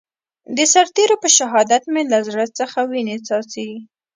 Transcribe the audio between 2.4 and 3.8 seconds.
څخه وينې څاڅي.